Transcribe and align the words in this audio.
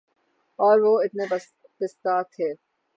اور 0.59 0.79
وہ 0.79 0.93
اتنے 1.01 1.25
پستہ 1.79 2.21
تھے 2.33 2.53